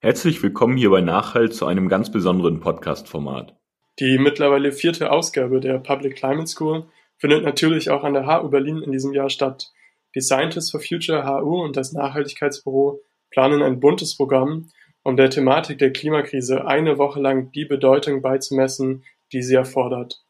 [0.00, 3.56] Herzlich willkommen hier bei Nachhalt zu einem ganz besonderen Podcast-Format.
[3.98, 6.84] Die mittlerweile vierte Ausgabe der Public Climate School
[7.16, 9.72] findet natürlich auch an der HU Berlin in diesem Jahr statt.
[10.14, 13.00] Die Scientists for Future HU und das Nachhaltigkeitsbüro
[13.32, 14.70] planen ein buntes Programm,
[15.02, 19.02] um der Thematik der Klimakrise eine Woche lang die Bedeutung beizumessen,
[19.32, 20.22] die sie erfordert.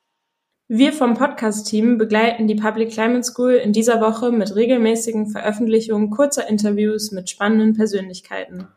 [0.67, 6.49] Wir vom Podcast-Team begleiten die Public Climate School in dieser Woche mit regelmäßigen Veröffentlichungen kurzer
[6.49, 8.69] Interviews mit spannenden Persönlichkeiten.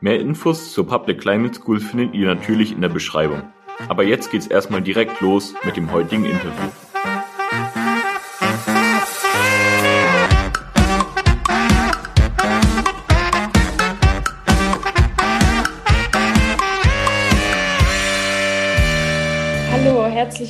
[0.00, 3.42] Mehr Infos zur Public Climate School findet ihr natürlich in der Beschreibung.
[3.88, 6.70] Aber jetzt geht's erstmal direkt los mit dem heutigen Interview.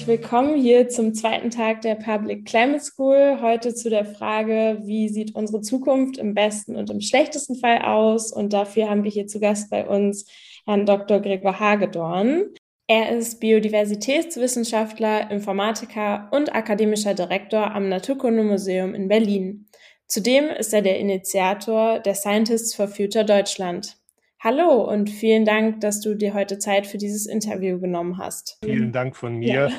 [0.06, 3.38] Herzlich willkommen hier zum zweiten Tag der Public Climate School.
[3.42, 8.32] Heute zu der Frage, wie sieht unsere Zukunft im besten und im schlechtesten Fall aus?
[8.32, 10.30] Und dafür haben wir hier zu Gast bei uns
[10.65, 11.19] Herrn Dr.
[11.19, 12.45] Gregor Hagedorn.
[12.87, 19.66] Er ist Biodiversitätswissenschaftler, Informatiker und akademischer Direktor am Naturkundemuseum in Berlin.
[20.07, 23.96] Zudem ist er der Initiator der Scientists for Future Deutschland.
[24.38, 28.59] Hallo und vielen Dank, dass du dir heute Zeit für dieses Interview genommen hast.
[28.63, 29.70] Vielen Dank von mir, ja.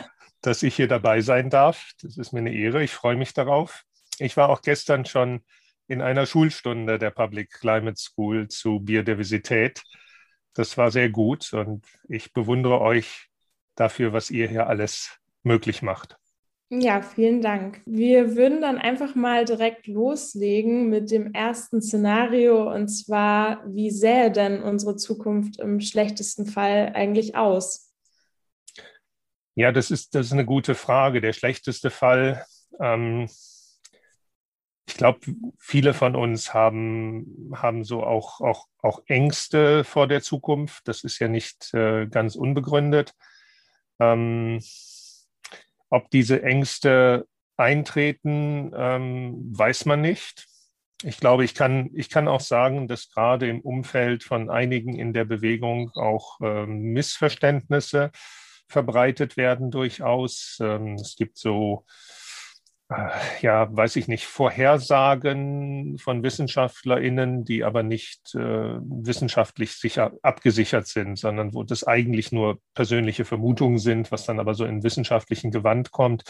[0.41, 1.91] Dass ich hier dabei sein darf.
[2.01, 2.83] Das ist mir eine Ehre.
[2.83, 3.83] Ich freue mich darauf.
[4.19, 5.41] Ich war auch gestern schon
[5.87, 9.81] in einer Schulstunde der Public Climate School zu Biodiversität.
[10.53, 13.29] Das war sehr gut und ich bewundere euch
[13.75, 16.17] dafür, was ihr hier alles möglich macht.
[16.69, 17.79] Ja, vielen Dank.
[17.85, 24.31] Wir würden dann einfach mal direkt loslegen mit dem ersten Szenario und zwar, wie sähe
[24.31, 27.86] denn unsere Zukunft im schlechtesten Fall eigentlich aus?
[29.57, 31.19] Ja, das ist, das ist eine gute Frage.
[31.19, 32.45] Der schlechteste Fall,
[32.79, 33.27] ähm,
[34.87, 35.21] ich glaube,
[35.57, 40.87] viele von uns haben, haben so auch, auch, auch Ängste vor der Zukunft.
[40.87, 43.13] Das ist ja nicht äh, ganz unbegründet.
[43.99, 44.61] Ähm,
[45.89, 47.25] ob diese Ängste
[47.57, 50.45] eintreten, ähm, weiß man nicht.
[51.01, 55.13] Ich glaube, ich kann, ich kann auch sagen, dass gerade im Umfeld von einigen in
[55.13, 58.11] der Bewegung auch ähm, Missverständnisse
[58.67, 60.57] verbreitet werden durchaus.
[60.61, 61.85] Ähm, es gibt so
[62.89, 63.09] äh,
[63.41, 71.17] ja, weiß ich nicht, Vorhersagen von WissenschaftlerInnen, die aber nicht äh, wissenschaftlich sicher abgesichert sind,
[71.17, 75.91] sondern wo das eigentlich nur persönliche Vermutungen sind, was dann aber so in wissenschaftlichen Gewand
[75.91, 76.23] kommt,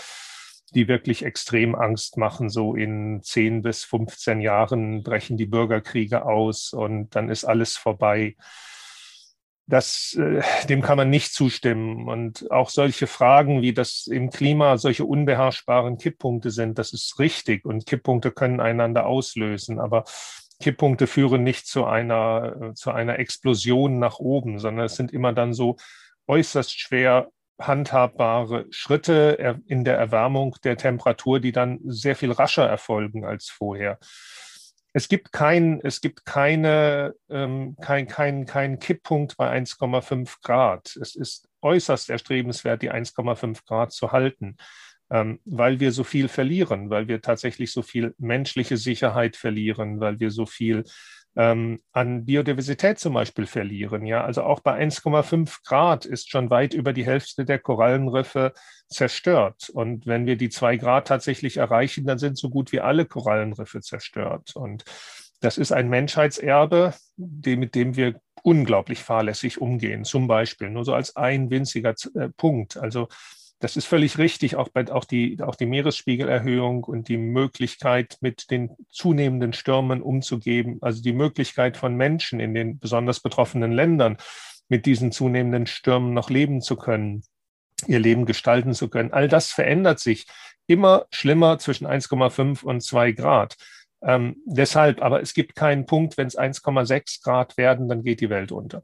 [0.73, 2.49] die wirklich extrem Angst machen.
[2.49, 8.35] So in 10 bis 15 Jahren brechen die Bürgerkriege aus und dann ist alles vorbei
[9.67, 12.07] das, äh, dem kann man nicht zustimmen.
[12.07, 17.65] Und auch solche Fragen, wie das im Klima solche unbeherrschbaren Kipppunkte sind, das ist richtig.
[17.65, 19.79] Und Kipppunkte können einander auslösen.
[19.79, 20.05] Aber
[20.61, 25.33] Kipppunkte führen nicht zu einer, äh, zu einer Explosion nach oben, sondern es sind immer
[25.33, 25.75] dann so
[26.27, 27.29] äußerst schwer
[27.59, 33.97] handhabbare Schritte in der Erwärmung der Temperatur, die dann sehr viel rascher erfolgen als vorher.
[34.93, 40.95] Es gibt kein, es gibt keine, ähm, kein, kein, kein Kipppunkt bei 1,5 Grad.
[40.95, 44.57] Es ist äußerst erstrebenswert, die 1,5 Grad zu halten,
[45.09, 50.19] ähm, weil wir so viel verlieren, weil wir tatsächlich so viel menschliche Sicherheit verlieren, weil
[50.19, 50.83] wir so viel
[51.37, 54.05] ähm, an Biodiversität zum Beispiel verlieren.
[54.05, 58.53] Ja, also auch bei 1,5 Grad ist schon weit über die Hälfte der Korallenriffe
[58.89, 59.69] zerstört.
[59.69, 63.81] Und wenn wir die zwei Grad tatsächlich erreichen, dann sind so gut wie alle Korallenriffe
[63.81, 64.55] zerstört.
[64.55, 64.83] Und
[65.39, 70.05] das ist ein Menschheitserbe, mit dem wir unglaublich fahrlässig umgehen.
[70.05, 72.77] Zum Beispiel nur so als ein winziger äh, Punkt.
[72.77, 73.09] Also
[73.59, 78.51] das ist völlig richtig, auch, bei, auch, die, auch die Meeresspiegelerhöhung und die Möglichkeit, mit
[78.51, 84.17] den zunehmenden Stürmen umzugehen, also die Möglichkeit von Menschen in den besonders betroffenen Ländern,
[84.69, 87.23] mit diesen zunehmenden Stürmen noch leben zu können,
[87.87, 89.13] ihr Leben gestalten zu können.
[89.13, 90.27] All das verändert sich
[90.67, 93.55] immer schlimmer zwischen 1,5 und 2 Grad.
[94.01, 98.29] Ähm, deshalb, aber es gibt keinen Punkt, wenn es 1,6 Grad werden, dann geht die
[98.29, 98.83] Welt unter.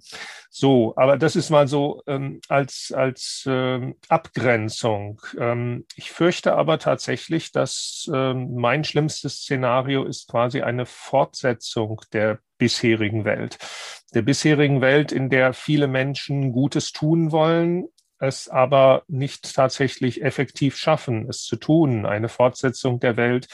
[0.49, 5.21] So, aber das ist mal so ähm, als, als ähm, Abgrenzung.
[5.37, 12.39] Ähm, ich fürchte aber tatsächlich, dass ähm, mein schlimmstes Szenario ist quasi eine Fortsetzung der
[12.57, 13.57] bisherigen Welt.
[14.13, 17.87] Der bisherigen Welt, in der viele Menschen Gutes tun wollen,
[18.19, 22.05] es aber nicht tatsächlich effektiv schaffen, es zu tun.
[22.05, 23.47] Eine Fortsetzung der Welt,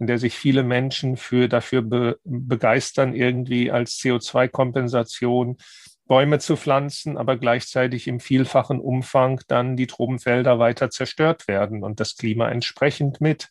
[0.00, 5.58] in der sich viele Menschen für dafür be begeistern, irgendwie als CO2-Kompensation
[6.06, 12.00] Bäume zu pflanzen, aber gleichzeitig im vielfachen Umfang dann die Tropenfelder weiter zerstört werden und
[12.00, 13.48] das Klima entsprechend mit.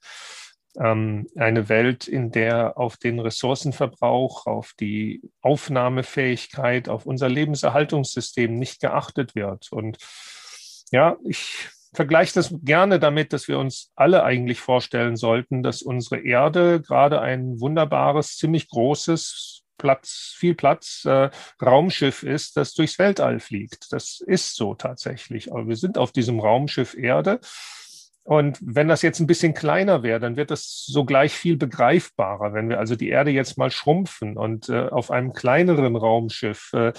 [0.78, 8.82] ähm, eine Welt, in der auf den Ressourcenverbrauch, auf die Aufnahmefähigkeit, auf unser Lebenserhaltungssystem nicht
[8.82, 9.72] geachtet wird.
[9.72, 9.98] Und
[10.92, 16.20] ja, ich vergleiche das gerne damit, dass wir uns alle eigentlich vorstellen sollten, dass unsere
[16.22, 23.40] Erde gerade ein wunderbares, ziemlich großes, Platz, viel Platz, äh, Raumschiff ist, das durchs Weltall
[23.40, 23.92] fliegt.
[23.92, 25.52] Das ist so tatsächlich.
[25.52, 27.40] Aber wir sind auf diesem Raumschiff Erde.
[28.24, 32.54] Und wenn das jetzt ein bisschen kleiner wäre, dann wird das sogleich viel begreifbarer.
[32.54, 36.92] Wenn wir also die Erde jetzt mal schrumpfen und äh, auf einem kleineren Raumschiff äh,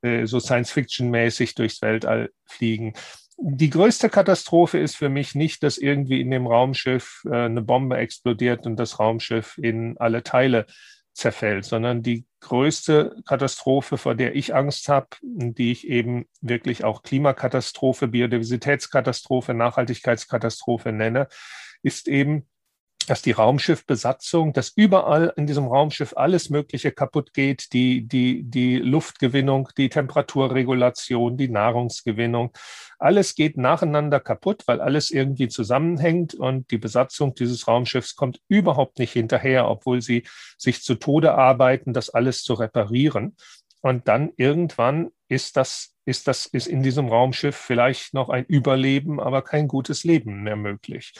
[0.00, 2.94] äh so Science-Fiction-mäßig durchs Weltall fliegen.
[3.40, 7.96] Die größte Katastrophe ist für mich nicht, dass irgendwie in dem Raumschiff äh, eine Bombe
[7.96, 10.66] explodiert und das Raumschiff in alle Teile
[11.12, 17.02] zerfällt, sondern die größte Katastrophe, vor der ich Angst habe, die ich eben wirklich auch
[17.02, 21.28] Klimakatastrophe, Biodiversitätskatastrophe, Nachhaltigkeitskatastrophe nenne,
[21.82, 22.48] ist eben
[23.10, 28.76] dass die Raumschiffbesatzung, dass überall in diesem Raumschiff alles Mögliche kaputt geht, die, die, die
[28.76, 32.52] Luftgewinnung, die Temperaturregulation, die Nahrungsgewinnung,
[32.98, 38.98] alles geht nacheinander kaputt, weil alles irgendwie zusammenhängt und die Besatzung dieses Raumschiffs kommt überhaupt
[38.98, 40.24] nicht hinterher, obwohl sie
[40.56, 43.36] sich zu Tode arbeiten, das alles zu reparieren.
[43.80, 49.20] Und dann irgendwann ist das, ist das, ist in diesem Raumschiff vielleicht noch ein Überleben,
[49.20, 51.14] aber kein gutes Leben mehr möglich.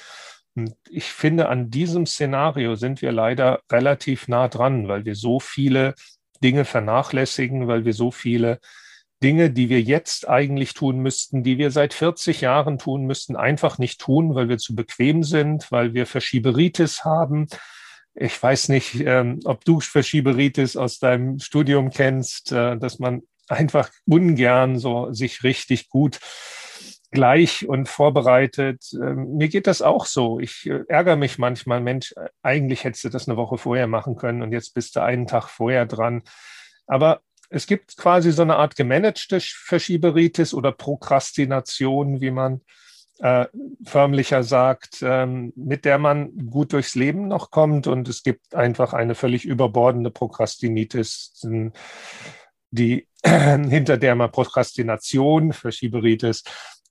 [0.59, 5.39] Und ich finde, an diesem Szenario sind wir leider relativ nah dran, weil wir so
[5.39, 5.95] viele
[6.43, 8.59] Dinge vernachlässigen, weil wir so viele
[9.23, 13.79] Dinge, die wir jetzt eigentlich tun müssten, die wir seit 40 Jahren tun müssten, einfach
[13.79, 17.47] nicht tun, weil wir zu bequem sind, weil wir Verschieberitis haben.
[18.17, 23.91] Ich weiß nicht, ähm, ob du Verschieberitis aus deinem Studium kennst, äh, dass man einfach
[24.07, 26.19] ungern so sich richtig gut
[27.11, 28.85] gleich und vorbereitet.
[28.95, 30.41] Ähm, mir geht das auch so.
[30.41, 34.43] Ich äh, ärgere mich manchmal, Mensch, eigentlich hättest du das eine Woche vorher machen können
[34.43, 36.23] und jetzt bist du einen Tag vorher dran.
[36.87, 37.21] Aber
[37.51, 42.61] es gibt quasi so eine Art gemanagte Verschieberitis oder Prokrastination, wie man
[43.21, 43.47] äh,
[43.85, 47.87] förmlicher sagt, ähm, mit der man gut durchs Leben noch kommt.
[47.87, 51.47] Und es gibt einfach eine völlig überbordende Prokrastinitis,
[52.71, 56.45] die hinter der man Prokrastination, Verschieberitis,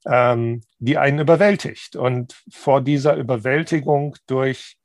[0.08, 1.96] ähm, die einen überwältigt.
[1.96, 4.78] Und vor dieser Überwältigung durch,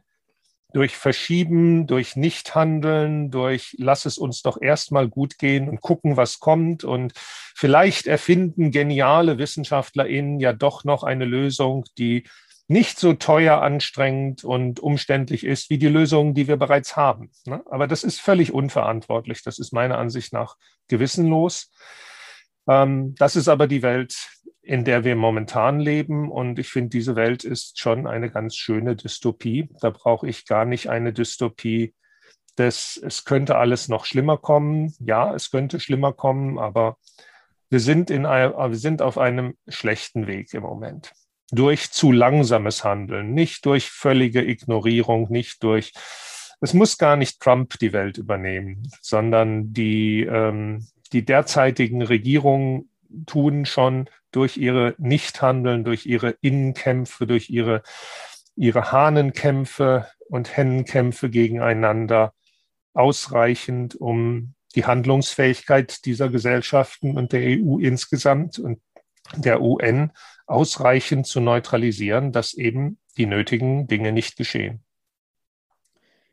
[0.72, 6.40] durch Verschieben, durch Nichthandeln, durch lass es uns doch erstmal gut gehen und gucken, was
[6.40, 6.84] kommt.
[6.84, 12.24] Und vielleicht erfinden geniale WissenschaftlerInnen ja doch noch eine Lösung, die
[12.68, 17.30] nicht so teuer, anstrengend und umständlich ist wie die Lösungen, die wir bereits haben.
[17.44, 17.62] Ne?
[17.70, 19.42] Aber das ist völlig unverantwortlich.
[19.42, 20.56] Das ist meiner Ansicht nach
[20.88, 21.70] gewissenlos.
[22.66, 24.16] Ähm, das ist aber die Welt,
[24.62, 26.30] in der wir momentan leben.
[26.30, 29.68] Und ich finde, diese Welt ist schon eine ganz schöne Dystopie.
[29.80, 31.94] Da brauche ich gar nicht eine Dystopie
[32.58, 34.94] des, es könnte alles noch schlimmer kommen.
[35.00, 36.96] Ja, es könnte schlimmer kommen, aber
[37.70, 41.12] wir sind, in, wir sind auf einem schlechten Weg im Moment.
[41.50, 45.92] Durch zu langsames Handeln, nicht durch völlige Ignorierung, nicht durch,
[46.60, 52.90] es muss gar nicht Trump die Welt übernehmen, sondern die, ähm, die derzeitigen Regierungen
[53.26, 57.82] tun schon durch ihre Nichthandeln, durch ihre Innenkämpfe, durch ihre,
[58.56, 62.32] ihre Hahnenkämpfe und Hennenkämpfe gegeneinander
[62.94, 68.80] ausreichend, um die Handlungsfähigkeit dieser Gesellschaften und der EU insgesamt und
[69.36, 70.12] der UN
[70.46, 74.84] ausreichend zu neutralisieren, dass eben die nötigen Dinge nicht geschehen.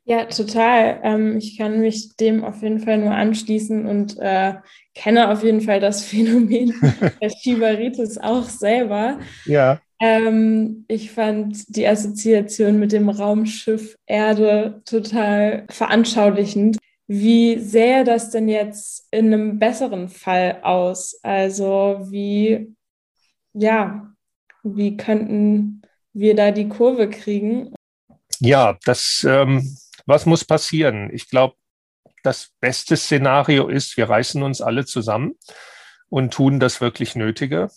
[0.09, 1.01] Ja, total.
[1.03, 4.55] Ähm, ich kann mich dem auf jeden Fall nur anschließen und äh,
[4.95, 6.73] kenne auf jeden Fall das Phänomen
[7.21, 9.19] der Schibaritis auch selber.
[9.45, 9.79] Ja.
[10.01, 16.79] Ähm, ich fand die Assoziation mit dem Raumschiff Erde total veranschaulichend.
[17.05, 21.19] Wie sähe das denn jetzt in einem besseren Fall aus?
[21.21, 22.73] Also wie,
[23.53, 24.11] ja,
[24.63, 27.75] wie könnten wir da die Kurve kriegen?
[28.39, 29.77] Ja, das ähm,
[30.09, 31.09] was muss passieren?
[31.13, 31.55] Ich glaube,
[32.23, 35.35] das beste Szenario ist, wir reißen uns alle zusammen
[36.09, 37.69] und tun das wirklich Nötige.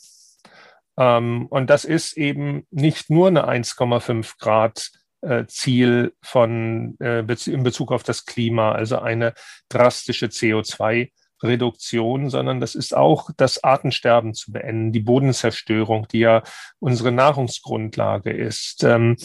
[0.98, 7.62] Ähm, und das ist eben nicht nur eine 1,5 Grad äh, Ziel von, äh, in
[7.62, 9.34] Bezug auf das Klima, also eine
[9.68, 11.10] drastische CO2
[11.42, 16.42] Reduktion, sondern das ist auch das Artensterben zu beenden, die Bodenzerstörung, die ja
[16.78, 18.84] unsere Nahrungsgrundlage ist.
[18.84, 19.16] Ähm,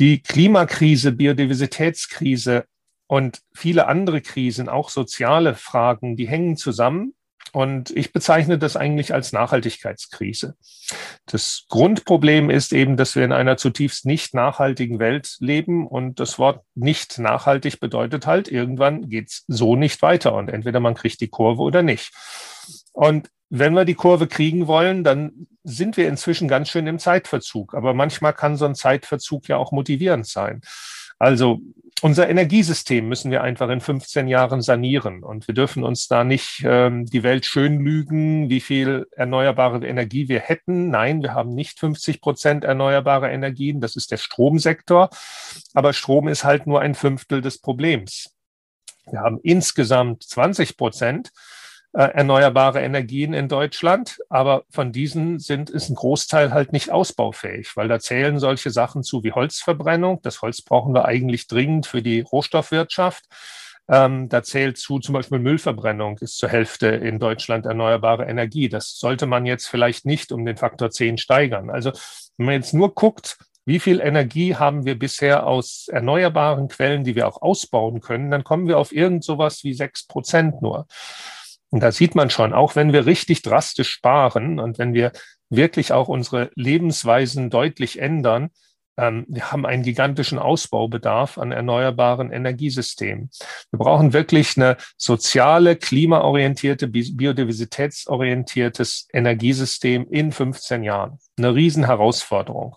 [0.00, 2.64] die Klimakrise, Biodiversitätskrise
[3.06, 7.14] und viele andere Krisen, auch soziale Fragen, die hängen zusammen.
[7.52, 10.54] Und ich bezeichne das eigentlich als Nachhaltigkeitskrise.
[11.26, 16.38] Das Grundproblem ist eben, dass wir in einer zutiefst nicht nachhaltigen Welt leben und das
[16.38, 21.28] Wort nicht nachhaltig bedeutet halt, irgendwann geht's so nicht weiter und entweder man kriegt die
[21.28, 22.12] Kurve oder nicht.
[22.92, 27.74] Und wenn wir die Kurve kriegen wollen, dann sind wir inzwischen ganz schön im Zeitverzug.
[27.74, 30.62] Aber manchmal kann so ein Zeitverzug ja auch motivierend sein.
[31.18, 31.60] Also
[32.02, 35.22] unser Energiesystem müssen wir einfach in 15 Jahren sanieren.
[35.22, 40.28] Und wir dürfen uns da nicht ähm, die Welt schön lügen, wie viel erneuerbare Energie
[40.28, 40.88] wir hätten.
[40.88, 43.80] Nein, wir haben nicht 50 Prozent erneuerbare Energien.
[43.80, 45.10] Das ist der Stromsektor.
[45.74, 48.34] Aber Strom ist halt nur ein Fünftel des Problems.
[49.10, 51.32] Wir haben insgesamt 20 Prozent
[51.92, 57.76] äh, erneuerbare Energien in Deutschland, aber von diesen sind, ist ein Großteil halt nicht ausbaufähig,
[57.76, 60.20] weil da zählen solche Sachen zu wie Holzverbrennung.
[60.22, 63.24] Das Holz brauchen wir eigentlich dringend für die Rohstoffwirtschaft.
[63.88, 68.68] Ähm, da zählt zu zum Beispiel Müllverbrennung ist zur Hälfte in Deutschland erneuerbare Energie.
[68.68, 71.70] Das sollte man jetzt vielleicht nicht um den Faktor 10 steigern.
[71.70, 71.90] Also
[72.36, 77.16] wenn man jetzt nur guckt, wie viel Energie haben wir bisher aus erneuerbaren Quellen, die
[77.16, 80.86] wir auch ausbauen können, dann kommen wir auf irgend sowas wie sechs Prozent nur.
[81.70, 85.12] Und da sieht man schon, auch wenn wir richtig drastisch sparen und wenn wir
[85.48, 88.50] wirklich auch unsere Lebensweisen deutlich ändern,
[88.96, 93.30] ähm, wir haben einen gigantischen Ausbaubedarf an erneuerbaren Energiesystemen.
[93.70, 101.18] Wir brauchen wirklich eine soziale, klimaorientierte, biodiversitätsorientiertes Energiesystem in 15 Jahren.
[101.38, 102.76] Eine Riesenherausforderung.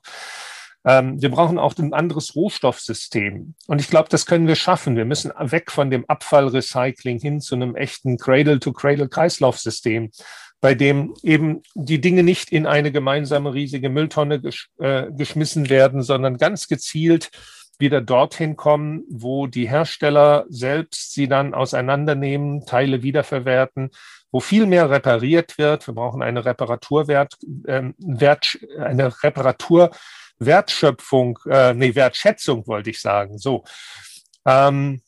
[0.86, 3.56] Ähm, wir brauchen auch ein anderes Rohstoffsystem.
[3.68, 4.96] Und ich glaube, das können wir schaffen.
[4.96, 10.12] Wir müssen weg von dem Abfallrecycling hin zu einem echten Cradle-to-Cradle-Kreislaufsystem,
[10.60, 16.02] bei dem eben die Dinge nicht in eine gemeinsame riesige Mülltonne gesch äh, geschmissen werden,
[16.02, 17.32] sondern ganz gezielt
[17.80, 23.90] wieder dorthin kommen, wo die Hersteller selbst sie dann auseinandernehmen, Teile wiederverwerten,
[24.32, 25.88] wo viel mehr repariert wird.
[25.88, 27.92] Wir brauchen eine Reparaturwert, äh,
[28.80, 29.92] eine Reparatur
[30.40, 33.38] Wertschöpfung, äh, nee, Wertschätzung wollte ich sagen.
[33.38, 33.64] So.
[34.46, 35.02] Ähm,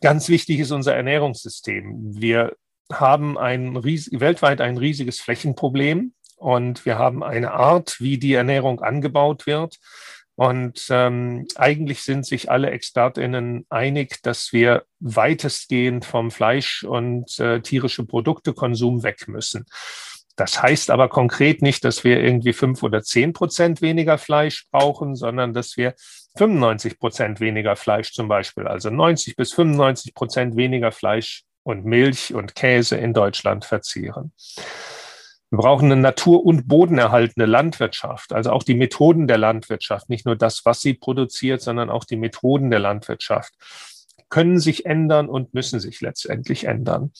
[0.00, 2.20] ganz wichtig ist unser Ernährungssystem.
[2.20, 2.56] Wir
[2.92, 8.80] haben ein ries weltweit ein riesiges Flächenproblem und wir haben eine Art, wie die Ernährung
[8.80, 9.78] angebaut wird.
[10.34, 17.60] Und ähm, eigentlich sind sich alle ExpertInnen einig, dass wir weitestgehend vom Fleisch- und äh,
[17.60, 19.66] tierische Produktekonsum weg müssen.
[20.36, 25.14] Das heißt aber konkret nicht, dass wir irgendwie fünf oder zehn Prozent weniger Fleisch brauchen,
[25.14, 25.94] sondern dass wir
[26.36, 32.34] 95 Prozent weniger Fleisch zum Beispiel, also 90 bis 95 Prozent weniger Fleisch und Milch
[32.34, 34.32] und Käse in Deutschland verzehren.
[35.50, 40.34] Wir brauchen eine natur- und bodenerhaltende Landwirtschaft, also auch die Methoden der Landwirtschaft, nicht nur
[40.34, 43.52] das, was sie produziert, sondern auch die Methoden der Landwirtschaft
[44.32, 47.12] können sich ändern und müssen sich letztendlich ändern.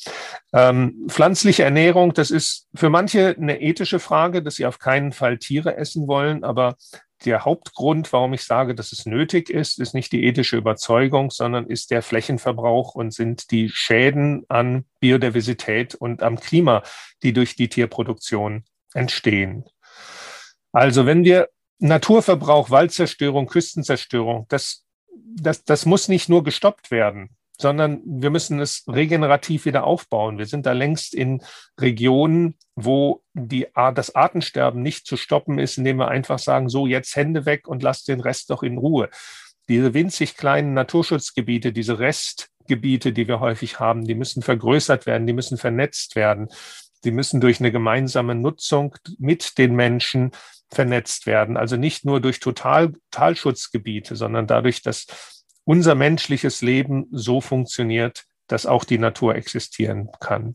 [0.54, 5.36] Ähm, pflanzliche Ernährung, das ist für manche eine ethische Frage, dass sie auf keinen Fall
[5.36, 6.76] Tiere essen wollen, aber
[7.26, 11.66] der Hauptgrund, warum ich sage, dass es nötig ist, ist nicht die ethische Überzeugung, sondern
[11.66, 16.82] ist der Flächenverbrauch und sind die Schäden an Biodiversität und am Klima,
[17.22, 18.64] die durch die Tierproduktion
[18.94, 19.66] entstehen.
[20.72, 24.84] Also wenn wir Naturverbrauch, Waldzerstörung, Küstenzerstörung, das
[25.36, 30.38] das, das muss nicht nur gestoppt werden, sondern wir müssen es regenerativ wieder aufbauen.
[30.38, 31.42] Wir sind da längst in
[31.78, 37.14] Regionen, wo die, das Artensterben nicht zu stoppen ist, indem wir einfach sagen, so jetzt
[37.16, 39.08] Hände weg und lasst den Rest doch in Ruhe.
[39.68, 45.32] Diese winzig kleinen Naturschutzgebiete, diese Restgebiete, die wir häufig haben, die müssen vergrößert werden, die
[45.32, 46.48] müssen vernetzt werden.
[47.04, 50.30] Die müssen durch eine gemeinsame Nutzung mit den Menschen
[50.72, 51.56] vernetzt werden.
[51.56, 55.06] Also nicht nur durch Total Totalschutzgebiete, sondern dadurch, dass
[55.64, 60.54] unser menschliches Leben so funktioniert, dass auch die Natur existieren kann.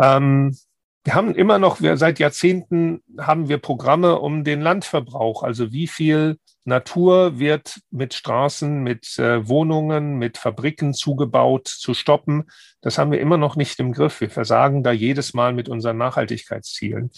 [0.00, 0.56] Ähm,
[1.04, 5.86] wir haben immer noch, wir, seit Jahrzehnten haben wir Programme um den Landverbrauch, also wie
[5.86, 12.44] viel Natur wird mit Straßen, mit äh, Wohnungen, mit Fabriken zugebaut, zu stoppen.
[12.80, 14.20] Das haben wir immer noch nicht im Griff.
[14.20, 17.10] Wir versagen da jedes Mal mit unseren Nachhaltigkeitszielen.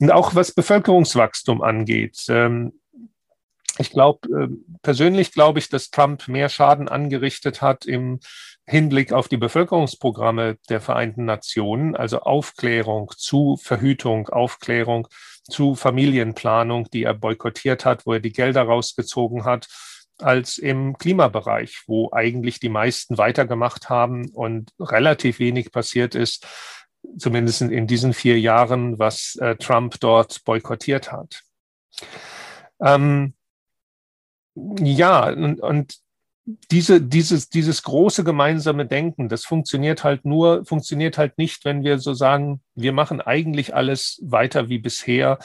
[0.00, 2.26] Und auch was Bevölkerungswachstum angeht.
[2.28, 2.72] Ähm,
[3.78, 4.48] ich glaube, äh,
[4.82, 8.20] persönlich glaube ich, dass Trump mehr Schaden angerichtet hat im
[8.66, 15.08] Hinblick auf die Bevölkerungsprogramme der Vereinten Nationen, also Aufklärung zu Verhütung, Aufklärung
[15.44, 19.68] zu Familienplanung, die er boykottiert hat, wo er die Gelder rausgezogen hat,
[20.18, 26.46] als im Klimabereich, wo eigentlich die meisten weitergemacht haben und relativ wenig passiert ist,
[27.18, 31.42] zumindest in diesen vier Jahren, was äh, Trump dort boykottiert hat.
[32.80, 33.34] Ähm,
[34.54, 36.01] ja, und, und
[36.44, 41.98] diese, dieses, dieses große gemeinsame Denken, das funktioniert halt nur, funktioniert halt nicht, wenn wir
[41.98, 45.38] so sagen, wir machen eigentlich alles weiter wie bisher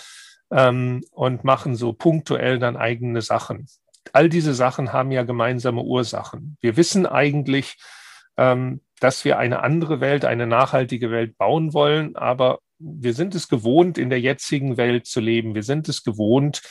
[0.51, 3.67] ähm, und machen so punktuell dann eigene Sachen.
[4.13, 6.57] All diese Sachen haben ja gemeinsame Ursachen.
[6.61, 7.77] Wir wissen eigentlich,
[8.37, 13.47] ähm, dass wir eine andere Welt, eine nachhaltige Welt bauen wollen, aber wir sind es
[13.47, 15.55] gewohnt, in der jetzigen Welt zu leben.
[15.55, 16.61] Wir sind es gewohnt,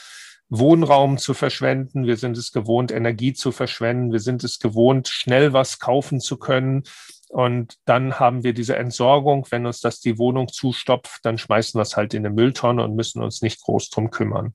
[0.49, 2.05] Wohnraum zu verschwenden.
[2.05, 4.11] Wir sind es gewohnt, Energie zu verschwenden.
[4.11, 6.83] Wir sind es gewohnt, schnell was kaufen zu können.
[7.29, 9.45] Und dann haben wir diese Entsorgung.
[9.49, 12.95] Wenn uns das die Wohnung zustopft, dann schmeißen wir es halt in eine Mülltonne und
[12.95, 14.53] müssen uns nicht groß drum kümmern.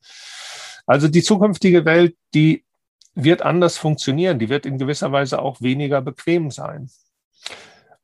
[0.87, 2.65] Also die zukünftige Welt, die
[3.15, 4.39] wird anders funktionieren.
[4.39, 6.91] Die wird in gewisser Weise auch weniger bequem sein.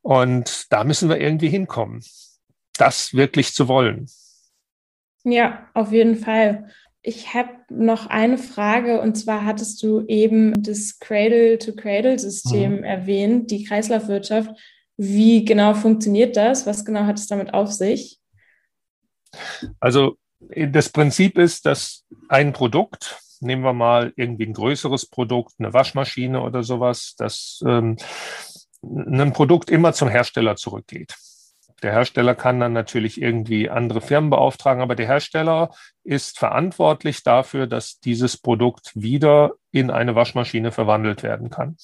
[0.03, 2.05] Und da müssen wir irgendwie hinkommen,
[2.77, 4.09] das wirklich zu wollen.
[5.25, 6.71] Ja, auf jeden Fall.
[7.09, 12.85] Ich habe noch eine Frage und zwar hattest du eben das Cradle-to-Cradle-System mhm.
[12.85, 14.51] erwähnt, die Kreislaufwirtschaft.
[14.99, 16.67] Wie genau funktioniert das?
[16.67, 18.19] Was genau hat es damit auf sich?
[19.81, 20.19] Also
[20.51, 26.43] das Prinzip ist, dass ein Produkt, nehmen wir mal irgendwie ein größeres Produkt, eine Waschmaschine
[26.43, 27.97] oder sowas, dass ähm,
[28.83, 31.15] ein Produkt immer zum Hersteller zurückgeht.
[31.83, 35.71] Der Hersteller kann dann natürlich irgendwie andere Firmen beauftragen, aber der Hersteller
[36.03, 41.77] ist verantwortlich dafür, dass dieses Produkt wieder in eine Waschmaschine verwandelt werden kann.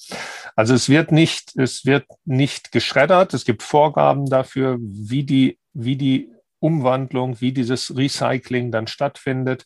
[0.55, 3.33] Also es wird nicht, es wird nicht geschreddert.
[3.33, 9.65] Es gibt Vorgaben dafür, wie die, wie die Umwandlung, wie dieses Recycling dann stattfindet.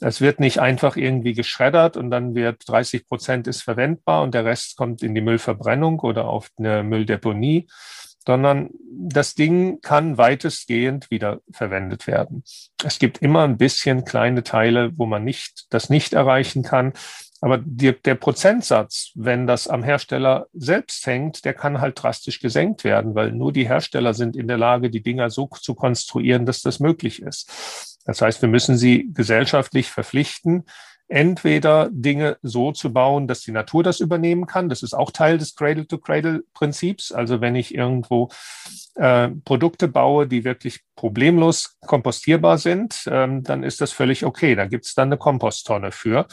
[0.00, 4.44] Es wird nicht einfach irgendwie geschreddert und dann wird 30 Prozent ist verwendbar und der
[4.44, 7.68] Rest kommt in die Müllverbrennung oder auf eine Mülldeponie,
[8.24, 12.44] sondern das Ding kann weitestgehend wieder verwendet werden.
[12.84, 16.92] Es gibt immer ein bisschen kleine Teile, wo man nicht, das nicht erreichen kann.
[17.40, 22.84] Aber die, der Prozentsatz, wenn das am Hersteller selbst hängt, der kann halt drastisch gesenkt
[22.84, 26.62] werden, weil nur die Hersteller sind in der Lage, die Dinger so zu konstruieren, dass
[26.62, 27.98] das möglich ist.
[28.04, 30.64] Das heißt, wir müssen sie gesellschaftlich verpflichten,
[31.12, 34.70] entweder Dinge so zu bauen, dass die Natur das übernehmen kann.
[34.70, 37.12] Das ist auch Teil des Cradle-to-Cradle-Prinzips.
[37.12, 38.30] Also wenn ich irgendwo
[38.94, 44.54] äh, Produkte baue, die wirklich problemlos kompostierbar sind, ähm, dann ist das völlig okay.
[44.54, 46.26] Da gibt es dann eine Komposttonne für,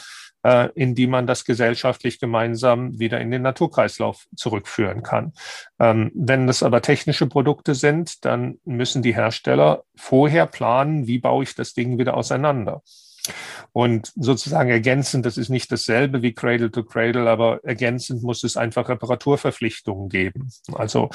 [0.44, 5.34] äh, in die man das gesellschaftlich gemeinsam wieder in den Naturkreislauf zurückführen kann.
[5.78, 11.42] Ähm, wenn das aber technische Produkte sind, dann müssen die Hersteller vorher planen, wie baue
[11.42, 12.82] ich das Ding wieder auseinander.
[13.72, 18.56] Und sozusagen ergänzend, das ist nicht dasselbe wie Cradle to Cradle, aber ergänzend muss es
[18.56, 20.50] einfach Reparaturverpflichtungen geben.
[20.72, 21.10] Also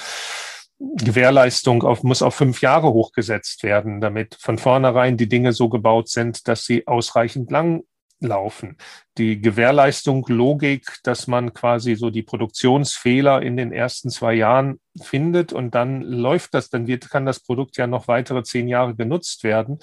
[0.79, 6.09] Gewährleistung auf, muss auf fünf Jahre hochgesetzt werden, damit von vornherein die Dinge so gebaut
[6.09, 7.83] sind, dass sie ausreichend lang
[8.19, 8.77] laufen.
[9.17, 15.53] Die Gewährleistung, Logik, dass man quasi so die Produktionsfehler in den ersten zwei Jahren findet
[15.53, 19.43] und dann läuft das, dann wird, kann das Produkt ja noch weitere zehn Jahre genutzt
[19.43, 19.79] werden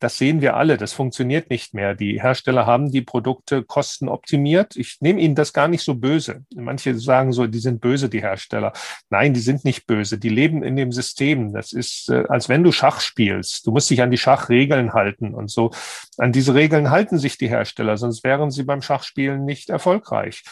[0.00, 1.94] das sehen wir alle, das funktioniert nicht mehr.
[1.94, 4.76] Die Hersteller haben die Produkte kostenoptimiert.
[4.76, 6.44] Ich nehme Ihnen das gar nicht so böse.
[6.54, 8.72] Manche sagen so, die sind böse, die Hersteller.
[9.10, 10.18] Nein, die sind nicht böse.
[10.18, 11.52] Die leben in dem System.
[11.52, 13.66] Das ist, äh, als wenn du Schach spielst.
[13.66, 15.72] Du musst dich an die Schachregeln halten und so.
[16.16, 20.44] An diese Regeln halten sich die Hersteller, sonst wären sie beim Schachspielen nicht erfolgreich.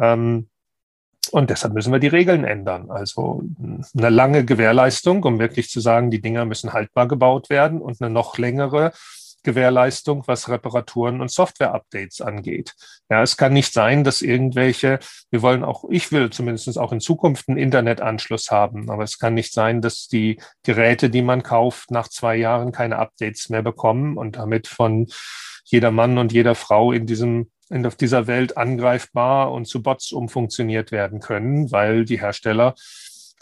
[0.00, 0.48] Ähm,
[1.32, 2.90] und deshalb müssen wir die Regeln ändern.
[2.90, 3.42] Also
[3.96, 8.12] eine lange Gewährleistung, um wirklich zu sagen, die Dinger müssen haltbar gebaut werden und eine
[8.12, 8.92] noch längere
[9.42, 12.74] Gewährleistung, was Reparaturen und Software-Updates angeht.
[13.08, 14.98] Ja, es kann nicht sein, dass irgendwelche,
[15.30, 19.34] wir wollen auch, ich will zumindest auch in Zukunft einen Internetanschluss haben, aber es kann
[19.34, 24.16] nicht sein, dass die Geräte, die man kauft, nach zwei Jahren keine Updates mehr bekommen
[24.18, 25.08] und damit von
[25.64, 30.12] jeder Mann und jeder Frau in diesem in auf dieser Welt angreifbar und zu Bots
[30.12, 32.74] umfunktioniert werden können, weil die Hersteller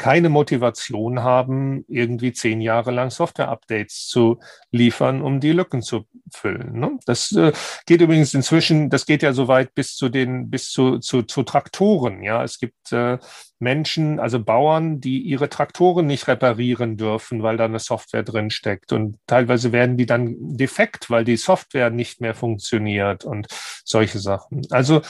[0.01, 6.81] keine Motivation haben, irgendwie zehn Jahre lang Software-Updates zu liefern, um die Lücken zu füllen.
[6.81, 6.99] Ne?
[7.05, 7.53] Das äh,
[7.85, 11.43] geht übrigens inzwischen, das geht ja so weit bis zu den, bis zu, zu, zu
[11.43, 12.23] Traktoren.
[12.23, 13.19] Ja, es gibt äh,
[13.59, 18.95] Menschen, also Bauern, die ihre Traktoren nicht reparieren dürfen, weil da eine Software drin steckt.
[18.95, 23.49] Und teilweise werden die dann defekt, weil die Software nicht mehr funktioniert und
[23.85, 24.63] solche Sachen.
[24.71, 25.03] Also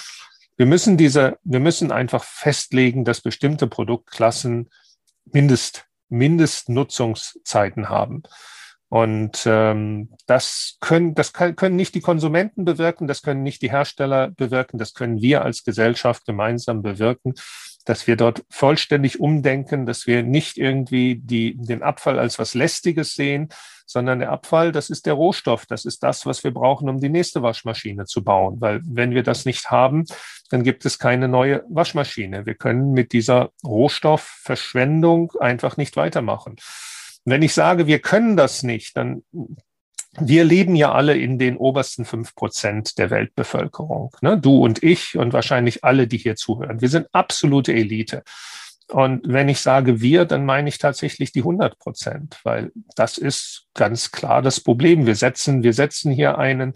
[0.61, 4.69] wir müssen diese, wir müssen einfach festlegen, dass bestimmte Produktklassen
[5.25, 8.25] Mindest, Mindestnutzungszeiten haben.
[8.91, 13.71] Und ähm, das, können, das kann, können nicht die Konsumenten bewirken, das können nicht die
[13.71, 17.35] Hersteller bewirken, das können wir als Gesellschaft gemeinsam bewirken,
[17.85, 23.15] dass wir dort vollständig umdenken, dass wir nicht irgendwie die, den Abfall als was Lästiges
[23.15, 23.51] sehen,
[23.87, 27.09] sondern der Abfall, das ist der Rohstoff, das ist das, was wir brauchen, um die
[27.09, 28.61] nächste Waschmaschine zu bauen.
[28.61, 30.05] Weil wenn wir das nicht haben,
[30.49, 32.45] dann gibt es keine neue Waschmaschine.
[32.45, 36.57] Wir können mit dieser Rohstoffverschwendung einfach nicht weitermachen.
[37.25, 39.23] Wenn ich sage, wir können das nicht, dann
[40.19, 44.11] wir leben ja alle in den obersten fünf Prozent der Weltbevölkerung.
[44.23, 44.39] Ne?
[44.39, 46.81] Du und ich und wahrscheinlich alle, die hier zuhören.
[46.81, 48.25] Wir sind absolute Elite.
[48.89, 53.67] Und wenn ich sage wir, dann meine ich tatsächlich die 100 Prozent, weil das ist
[53.75, 55.07] ganz klar das Problem.
[55.07, 56.75] Wir setzen, wir setzen hier einen,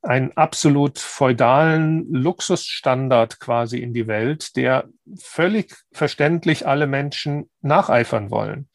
[0.00, 4.88] einen absolut feudalen Luxusstandard quasi in die Welt, der
[5.20, 8.70] völlig verständlich alle Menschen nacheifern wollen.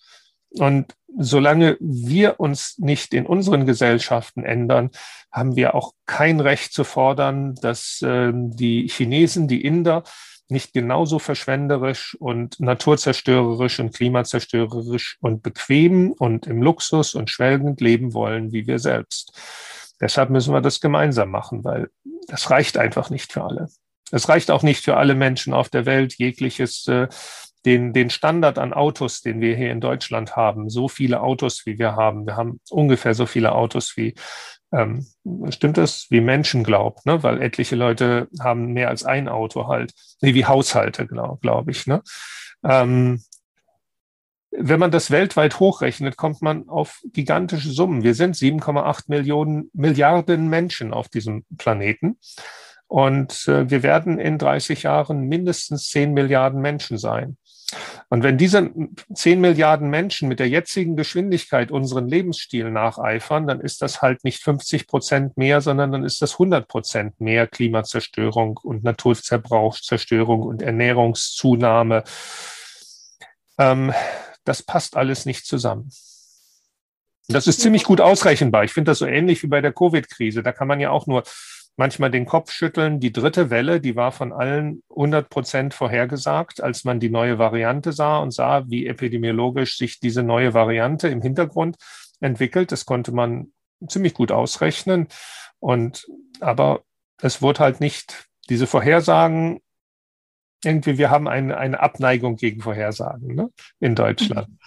[0.52, 4.91] Und solange wir uns nicht in unseren Gesellschaften ändern,
[5.32, 10.04] haben wir auch kein Recht zu fordern, dass äh, die Chinesen, die Inder
[10.50, 18.13] nicht genauso verschwenderisch und naturzerstörerisch und klimazerstörerisch und bequem und im Luxus und schwelgend leben
[18.13, 19.38] wollen wie wir selbst.
[20.00, 21.89] Deshalb müssen wir das gemeinsam machen, weil
[22.28, 23.67] das reicht einfach nicht für alle.
[24.12, 27.08] Es reicht auch nicht für alle Menschen auf der Welt, jegliches äh,
[27.67, 31.77] den, den Standard an Autos, den wir hier in Deutschland haben, so viele Autos, wie
[31.77, 32.25] wir haben.
[32.25, 34.15] Wir haben ungefähr so viele Autos wie,
[34.71, 35.06] ähm,
[35.49, 37.23] stimmt das, wie Menschen glaubt, ne?
[37.23, 41.88] weil etliche Leute haben mehr als ein Auto halt, nee, wie Haushalte, glaube glaub ich.
[41.88, 42.01] Ne?
[42.63, 43.21] Ähm,
[44.51, 48.03] wenn man das weltweit hochrechnet, kommt man auf gigantische Summen.
[48.03, 52.17] Wir sind 7,8 Millionen Milliarden Menschen auf diesem Planeten.
[52.88, 57.36] Und äh, wir werden in 30 Jahren mindestens 10 Milliarden Menschen sein.
[58.10, 58.71] Und wenn diese
[59.13, 64.41] 10 Milliarden Menschen mit der jetzigen Geschwindigkeit unseren Lebensstil nacheifern, dann ist das halt nicht
[64.41, 72.03] 50 Prozent mehr, sondern dann ist das 100 Prozent mehr Klimazerstörung und Naturzerbrauchszerstörung und Ernährungszunahme.
[73.58, 73.93] Ähm,
[74.45, 75.91] das passt alles nicht zusammen.
[77.27, 78.63] Das ist ziemlich gut ausrechenbar.
[78.63, 80.43] Ich finde das so ähnlich wie bei der Covid-Krise.
[80.43, 81.23] Da kann man ja auch nur
[81.78, 83.00] manchmal den Kopf schütteln.
[83.00, 87.94] Die dritte Welle, die war von allen 100 Prozent vorhergesagt, als man die neue Variante
[87.94, 91.78] sah und sah, wie epidemiologisch sich diese neue Variante im Hintergrund
[92.20, 92.72] entwickelt.
[92.72, 93.54] Das konnte man
[93.88, 95.08] ziemlich gut ausrechnen.
[95.60, 96.08] Und,
[96.40, 96.82] aber
[97.22, 99.62] es wurde halt nicht, diese Vorhersagen,
[100.63, 104.50] irgendwie, wir haben eine, eine Abneigung gegen Vorhersagen ne, in Deutschland.
[104.50, 104.58] Mhm.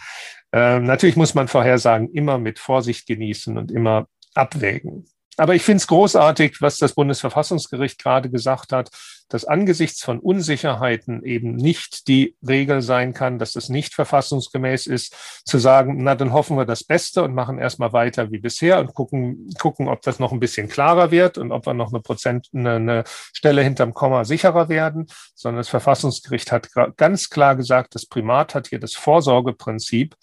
[0.52, 5.06] Ähm, natürlich muss man Vorhersagen immer mit Vorsicht genießen und immer abwägen.
[5.40, 8.90] Aber ich finde es großartig, was das Bundesverfassungsgericht gerade gesagt hat,
[9.30, 15.14] dass angesichts von Unsicherheiten eben nicht die Regel sein kann, dass es nicht verfassungsgemäß ist,
[15.46, 18.92] zu sagen, na, dann hoffen wir das Beste und machen erstmal weiter wie bisher und
[18.92, 22.48] gucken, gucken, ob das noch ein bisschen klarer wird und ob wir noch eine Prozent,
[22.52, 28.04] eine, eine Stelle hinterm Komma sicherer werden, sondern das Verfassungsgericht hat ganz klar gesagt, das
[28.04, 30.16] Primat hat hier das Vorsorgeprinzip.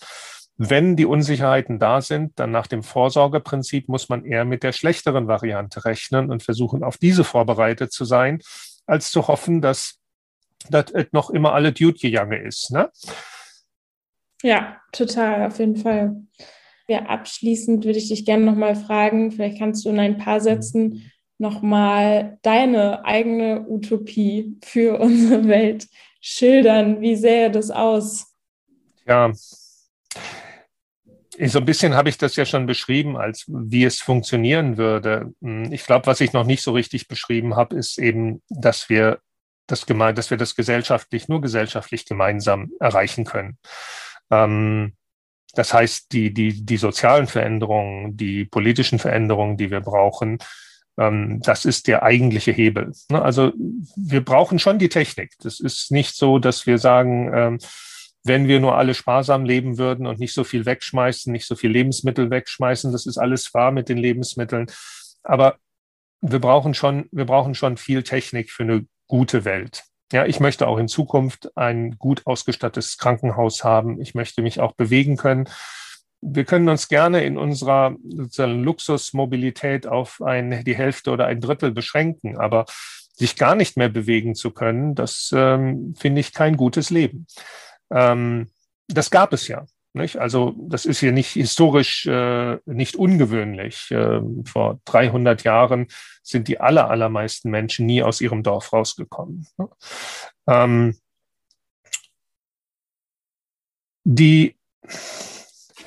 [0.58, 5.28] Wenn die Unsicherheiten da sind, dann nach dem Vorsorgeprinzip muss man eher mit der schlechteren
[5.28, 8.42] Variante rechnen und versuchen, auf diese vorbereitet zu sein,
[8.88, 10.00] als zu hoffen, dass
[10.70, 12.72] das noch immer alle Dude gegangen ist.
[12.72, 12.90] Ne?
[14.42, 16.16] Ja, total, auf jeden Fall.
[16.88, 21.12] Ja, abschließend würde ich dich gerne nochmal fragen, vielleicht kannst du in ein paar Sätzen
[21.38, 25.88] nochmal deine eigene Utopie für unsere Welt
[26.20, 27.00] schildern.
[27.02, 28.34] Wie sähe das aus?
[29.06, 29.32] Ja,
[31.46, 35.34] so ein bisschen habe ich das ja schon beschrieben, als wie es funktionieren würde.
[35.42, 39.20] Hm, ich glaube, was ich noch nicht so richtig beschrieben habe, ist eben, dass wir
[39.68, 43.58] das geme dass wir das gesellschaftlich, nur gesellschaftlich gemeinsam erreichen können.
[44.32, 44.94] Ähm,
[45.54, 50.40] das heißt, die, die, die sozialen Veränderungen, die politischen Veränderungen, die wir brauchen,
[50.98, 52.92] ähm, das ist der eigentliche Hebel.
[53.10, 53.22] Ne?
[53.22, 53.54] Also
[53.96, 55.34] wir brauchen schon die Technik.
[55.40, 57.60] Das ist nicht so, dass wir sagen, ähm,
[58.28, 61.72] wenn wir nur alle sparsam leben würden und nicht so viel wegschmeißen, nicht so viel
[61.72, 62.92] Lebensmittel wegschmeißen.
[62.92, 64.68] Das ist alles wahr mit den Lebensmitteln.
[65.24, 65.58] Aber
[66.22, 69.84] wir brauchen schon, wir brauchen schon viel Technik für eine gute Welt.
[70.12, 74.02] Ja, ich möchte auch in Zukunft ein gut ausgestattetes Krankenhaus haben.
[74.02, 75.50] Ich möchte mich auch bewegen können.
[76.22, 77.96] Wir können uns gerne in unserer
[78.38, 82.66] Luxusmobilität auf ein, die Hälfte oder ein Drittel beschränken, aber
[83.18, 87.26] sich gar nicht mehr bewegen zu können, das ähm, finde ich kein gutes Leben.
[87.92, 88.50] Ähm,
[88.88, 89.66] das gab es ja.
[89.94, 90.18] Nicht?
[90.18, 93.92] Also das ist hier nicht historisch äh, nicht ungewöhnlich.
[93.92, 95.88] Äh, vor 300 Jahren
[96.22, 99.48] sind die aller, allermeisten Menschen nie aus ihrem Dorf rausgekommen.
[99.58, 99.70] Ne?
[100.48, 100.98] Ähm,
[104.04, 104.56] die,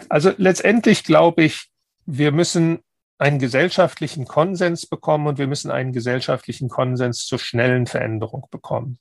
[0.09, 1.71] also letztendlich glaube ich,
[2.05, 2.81] wir müssen
[3.19, 8.99] einen gesellschaftlichen Konsens bekommen und wir müssen einen gesellschaftlichen Konsens zur schnellen Veränderung bekommen.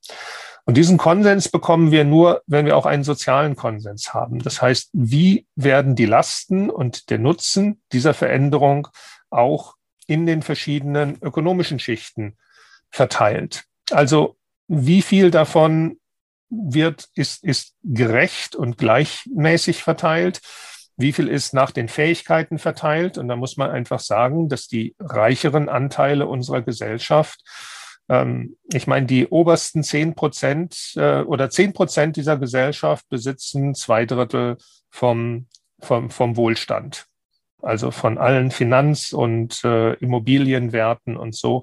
[0.69, 4.37] Und diesen Konsens bekommen wir nur, wenn wir auch einen sozialen Konsens haben.
[4.37, 8.87] Das heißt, wie werden die Lasten und der Nutzen dieser Veränderung
[9.31, 12.37] auch in den verschiedenen ökonomischen Schichten
[12.91, 13.63] verteilt?
[13.89, 15.97] Also wie viel davon
[16.51, 20.39] wird, ist, ist gerecht und gleichmäßig verteilt?
[21.01, 23.17] wie viel ist nach den Fähigkeiten verteilt.
[23.17, 27.39] Und da muss man einfach sagen, dass die reicheren Anteile unserer Gesellschaft,
[28.09, 34.05] ähm, ich meine, die obersten zehn Prozent äh, oder zehn Prozent dieser Gesellschaft besitzen zwei
[34.05, 34.57] Drittel
[34.89, 35.47] vom,
[35.79, 37.05] vom, vom Wohlstand.
[37.61, 41.61] Also von allen Finanz- und äh, Immobilienwerten und so.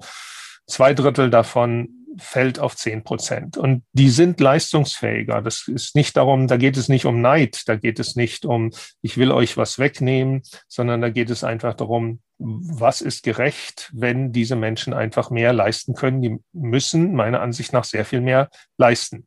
[0.67, 3.57] Zwei Drittel davon fällt auf zehn Prozent.
[3.57, 5.41] Und die sind leistungsfähiger.
[5.41, 8.71] Das ist nicht darum, da geht es nicht um Neid, da geht es nicht um,
[9.01, 14.31] ich will euch was wegnehmen, sondern da geht es einfach darum, was ist gerecht, wenn
[14.31, 16.21] diese Menschen einfach mehr leisten können.
[16.21, 19.25] Die müssen meiner Ansicht nach sehr viel mehr leisten.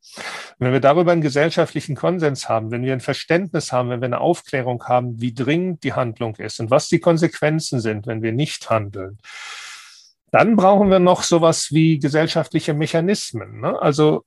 [0.59, 4.20] Wenn wir darüber einen gesellschaftlichen Konsens haben, wenn wir ein Verständnis haben, wenn wir eine
[4.20, 8.70] Aufklärung haben, wie dringend die Handlung ist und was die Konsequenzen sind, wenn wir nicht
[8.70, 9.18] handeln,
[10.31, 13.61] dann brauchen wir noch sowas wie gesellschaftliche Mechanismen.
[13.61, 13.81] Ne?
[13.81, 14.25] Also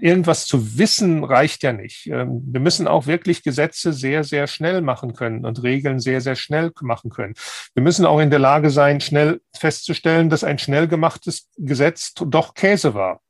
[0.00, 2.06] irgendwas zu wissen reicht ja nicht.
[2.06, 6.36] Ähm, wir müssen auch wirklich Gesetze sehr, sehr schnell machen können und Regeln sehr, sehr
[6.36, 7.34] schnell machen können.
[7.74, 12.54] Wir müssen auch in der Lage sein, schnell festzustellen, dass ein schnell gemachtes Gesetz doch
[12.54, 13.20] Käse war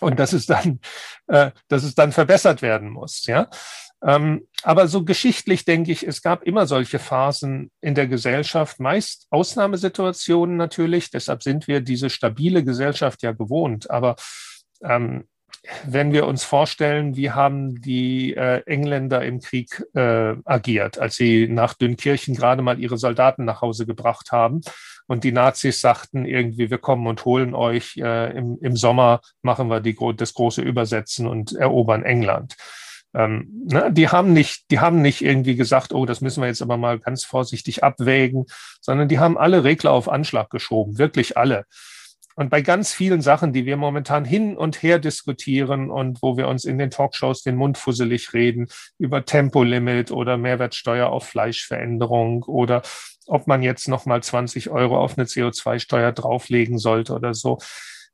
[0.00, 0.80] und dass es dann,
[1.26, 3.26] äh, dass es dann verbessert werden muss.
[3.26, 3.48] Ja,
[4.00, 10.56] aber so geschichtlich denke ich, es gab immer solche Phasen in der Gesellschaft, meist Ausnahmesituationen
[10.56, 11.10] natürlich.
[11.10, 13.90] Deshalb sind wir diese stabile Gesellschaft ja gewohnt.
[13.90, 14.16] Aber
[14.82, 15.24] ähm,
[15.84, 21.48] wenn wir uns vorstellen, wie haben die äh, Engländer im Krieg äh, agiert, als sie
[21.48, 24.60] nach Dünkirchen gerade mal ihre Soldaten nach Hause gebracht haben
[25.06, 29.68] und die Nazis sagten irgendwie, wir kommen und holen euch, äh, im, im Sommer machen
[29.68, 32.56] wir die, das große Übersetzen und erobern England.
[33.14, 36.62] Ähm, ne, die haben nicht, die haben nicht irgendwie gesagt, oh, das müssen wir jetzt
[36.62, 38.46] aber mal ganz vorsichtig abwägen,
[38.80, 41.64] sondern die haben alle Regler auf Anschlag geschoben, wirklich alle.
[42.38, 46.46] Und bei ganz vielen Sachen, die wir momentan hin und her diskutieren und wo wir
[46.46, 52.82] uns in den Talkshows den Mund fusselig reden, über Tempolimit oder Mehrwertsteuer auf Fleischveränderung oder
[53.26, 57.58] ob man jetzt nochmal 20 Euro auf eine CO2-Steuer drauflegen sollte oder so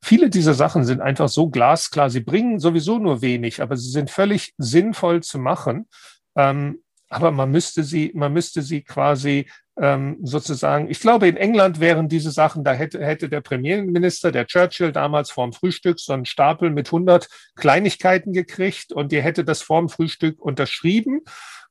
[0.01, 2.09] Viele dieser Sachen sind einfach so glasklar.
[2.09, 5.87] Sie bringen sowieso nur wenig, aber sie sind völlig sinnvoll zu machen.
[6.35, 9.47] Ähm, aber man müsste sie, man müsste sie quasi
[9.79, 14.47] ähm, sozusagen, ich glaube, in England wären diese Sachen, da hätte, hätte der Premierminister, der
[14.47, 19.61] Churchill, damals vorm Frühstück so einen Stapel mit 100 Kleinigkeiten gekriegt und die hätte das
[19.61, 21.21] vorm Frühstück unterschrieben,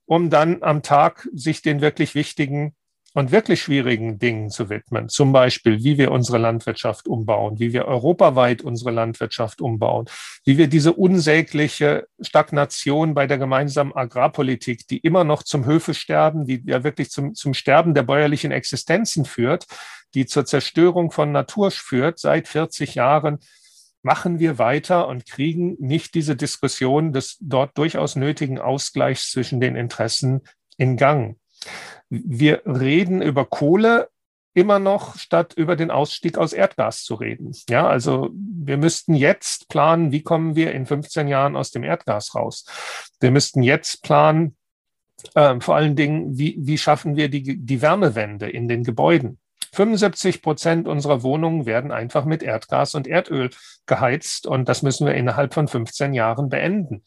[0.06, 2.74] um dann am Tag sich den wirklich wichtigen
[3.14, 5.08] und wirklich schwierigen Dingen zu widmen.
[5.08, 10.06] Zum Beispiel, wie wir unsere Landwirtschaft umbauen, wie wir europaweit unsere Landwirtschaft umbauen,
[10.44, 16.62] wie wir diese unsägliche Stagnation bei der gemeinsamen Agrarpolitik, die immer noch zum Höfesterben, die
[16.66, 19.66] ja wirklich zum, zum Sterben der bäuerlichen Existenzen führt,
[20.14, 23.38] die zur Zerstörung von Natur führt, seit 40 Jahren,
[24.02, 29.76] machen wir weiter und kriegen nicht diese Diskussion des dort durchaus nötigen Ausgleichs zwischen den
[29.76, 30.42] Interessen
[30.76, 31.38] in Gang.
[32.08, 34.08] Wir reden über Kohle
[34.54, 37.52] immer noch, statt über den Ausstieg aus Erdgas zu reden.
[37.68, 42.34] Ja, also wir müssten jetzt planen, wie kommen wir in 15 Jahren aus dem Erdgas
[42.34, 42.64] raus.
[43.20, 44.56] Wir müssten jetzt planen,
[45.34, 49.38] äh, vor allen Dingen, wie, wie schaffen wir die, die Wärmewende in den Gebäuden.
[49.72, 53.50] 75 Prozent unserer Wohnungen werden einfach mit Erdgas und Erdöl
[53.86, 57.02] geheizt und das müssen wir innerhalb von 15 Jahren beenden.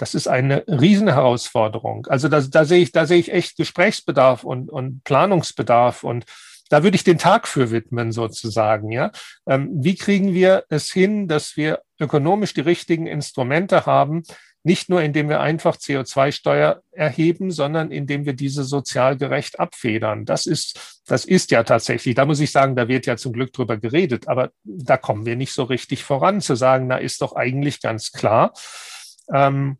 [0.00, 2.06] Das ist eine Riesenherausforderung.
[2.06, 6.24] Also da, da sehe ich, da sehe ich echt Gesprächsbedarf und, und Planungsbedarf und
[6.70, 8.92] da würde ich den Tag für widmen sozusagen.
[8.92, 9.10] Ja,
[9.46, 14.22] ähm, wie kriegen wir es hin, dass wir ökonomisch die richtigen Instrumente haben,
[14.62, 20.24] nicht nur indem wir einfach CO2-Steuer erheben, sondern indem wir diese sozial gerecht abfedern.
[20.24, 23.52] Das ist, das ist ja tatsächlich, da muss ich sagen, da wird ja zum Glück
[23.52, 27.36] drüber geredet, aber da kommen wir nicht so richtig voran zu sagen, na ist doch
[27.36, 28.54] eigentlich ganz klar.
[29.30, 29.76] Ähm,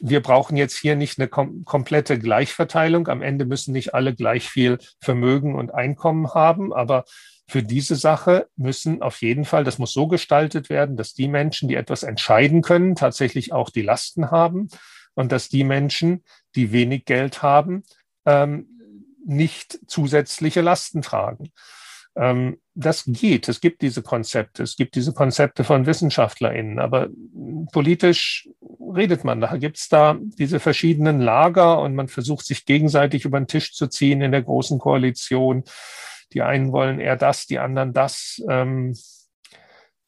[0.00, 3.08] wir brauchen jetzt hier nicht eine kom komplette Gleichverteilung.
[3.08, 7.04] Am Ende müssen nicht alle gleich viel Vermögen und Einkommen haben, aber
[7.48, 11.68] für diese Sache müssen auf jeden Fall, das muss so gestaltet werden, dass die Menschen,
[11.68, 14.68] die etwas entscheiden können, tatsächlich auch die Lasten haben
[15.14, 16.24] und dass die Menschen,
[16.54, 17.82] die wenig Geld haben,
[18.24, 18.68] ähm,
[19.26, 21.52] nicht zusätzliche Lasten tragen.
[22.16, 23.48] Ähm, das geht.
[23.48, 24.62] Es gibt diese Konzepte.
[24.62, 26.78] Es gibt diese Konzepte von WissenschaftlerInnen.
[26.78, 27.08] Aber
[27.72, 28.48] politisch
[28.94, 29.40] redet man.
[29.40, 33.72] Da gibt es da diese verschiedenen Lager und man versucht sich gegenseitig über den Tisch
[33.74, 35.64] zu ziehen in der großen Koalition.
[36.32, 38.42] Die einen wollen eher das, die anderen das.
[38.48, 38.94] Ähm,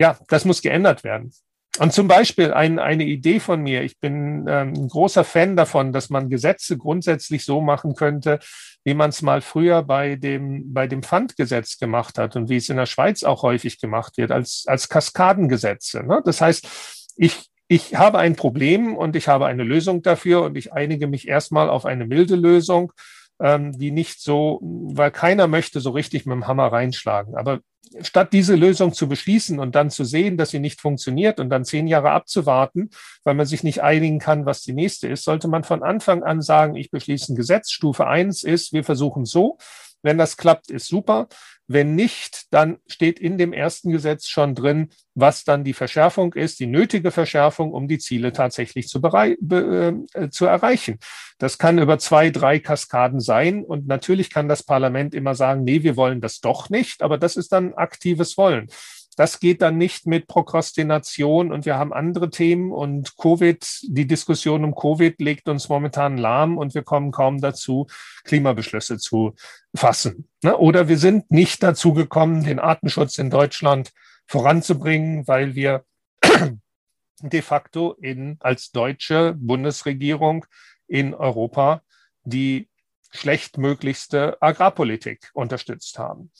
[0.01, 1.33] ja, das muss geändert werden.
[1.79, 5.93] Und zum Beispiel ein, eine Idee von mir, ich bin ähm, ein großer Fan davon,
[5.93, 8.39] dass man Gesetze grundsätzlich so machen könnte,
[8.85, 12.69] wie man es mal früher bei dem, bei dem Pfandgesetz gemacht hat und wie es
[12.69, 16.05] in der Schweiz auch häufig gemacht wird, als, als Kaskadengesetze.
[16.05, 16.23] Ne?
[16.25, 16.69] Das heißt,
[17.17, 21.29] ich, ich habe ein Problem und ich habe eine Lösung dafür und ich einige mich
[21.29, 22.93] erstmal auf eine milde Lösung
[23.41, 27.37] ähm, die nicht so, weil keiner möchte so richtig mit dem Hammer reinschlagen.
[27.37, 27.61] Aber
[28.01, 31.65] statt diese Lösung zu beschließen und dann zu sehen, dass sie nicht funktioniert und dann
[31.65, 32.91] zehn Jahre abzuwarten,
[33.25, 36.43] weil man sich nicht einigen kann, was die nächste ist, sollte man von Anfang an
[36.43, 37.71] sagen, ich beschließe ein Gesetz.
[37.71, 39.59] Stufe eins ist, wir versuchen so.
[40.03, 41.29] Wenn das klappt, ist super.
[41.67, 46.61] Wenn nicht, dann steht in dem ersten Gesetz schon drin, was dann die Verschärfung ist,
[46.61, 50.99] die nötige Verschärfung, um die Ziele tatsächlich zu, äh, zu erreichen.
[51.39, 53.65] Das kann über zwei, drei Kaskaden sein.
[53.65, 57.03] Und natürlich kann das Parlament immer sagen, nee, wir wollen das doch nicht.
[57.03, 58.69] Aber das ist dann aktives Wollen.
[59.17, 64.65] Das geht dann nicht mit Prokrastination und wir haben andere Themen und Covid, die Diskussion
[64.65, 67.87] um Covid legt uns momentan lahm und wir kommen kaum dazu,
[68.25, 69.35] Klimabeschlüsse zu
[69.75, 70.29] fassen.
[70.43, 70.57] Ne?
[70.57, 73.93] Oder wir sind nicht dazu gekommen, den Artenschutz in Deutschland
[74.27, 75.85] voranzubringen, weil wir
[77.21, 80.45] de facto in, als deutsche Bundesregierung
[80.89, 81.83] in Europa
[82.25, 82.69] die
[83.11, 86.33] schlechtmöglichste Agrarpolitik unterstützt haben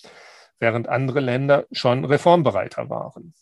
[0.59, 3.35] während andere Länder schon reformbereiter waren.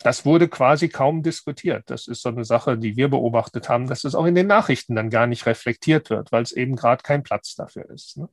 [0.00, 1.84] Das wurde quasi kaum diskutiert.
[1.86, 4.94] Das ist so eine Sache, die wir beobachtet haben, dass es auch in den Nachrichten
[4.94, 8.18] dann gar nicht reflektiert wird, weil es eben gerade kein Platz dafür ist.
[8.18, 8.28] Ne?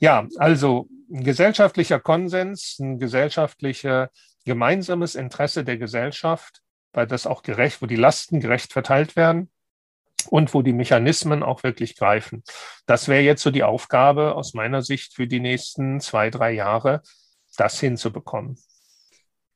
[0.00, 4.08] Ja, also ein gesellschaftlicher Konsens, ein gesellschaftliches
[4.44, 6.60] gemeinsames Interesse der Gesellschaft,
[6.92, 9.50] weil das auch gerecht, wo die Lasten gerecht verteilt werden,
[10.30, 12.42] und wo die Mechanismen auch wirklich greifen.
[12.86, 17.02] Das wäre jetzt so die Aufgabe aus meiner Sicht für die nächsten zwei, drei Jahre,
[17.56, 18.56] das hinzubekommen.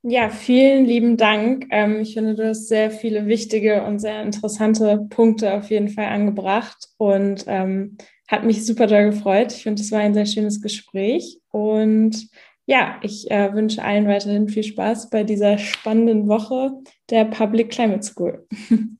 [0.03, 1.67] Ja, vielen lieben Dank.
[1.71, 6.07] Ähm, ich finde, du hast sehr viele wichtige und sehr interessante Punkte auf jeden Fall
[6.07, 7.97] angebracht und ähm,
[8.29, 9.53] hat mich super doll gefreut.
[9.53, 12.29] Ich finde, es war ein sehr schönes Gespräch und
[12.67, 16.73] ja, ich äh, wünsche allen weiterhin viel Spaß bei dieser spannenden Woche
[17.09, 18.47] der Public Climate School.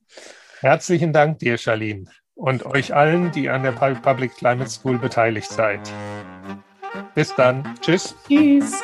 [0.61, 5.81] Herzlichen Dank dir, Charlene, und euch allen, die an der Public Climate School beteiligt seid.
[7.13, 7.75] Bis dann.
[7.81, 8.15] Tschüss.
[8.27, 8.81] Tschüss.